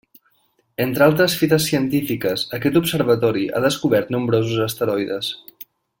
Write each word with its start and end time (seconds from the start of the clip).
Entre 0.85 1.03
altres 1.07 1.35
fites 1.41 1.67
científiques 1.73 2.45
aquest 2.59 2.81
observatori 2.81 3.45
ha 3.59 3.65
descobert 3.67 4.11
nombrosos 4.17 4.65
asteroides. 4.71 5.31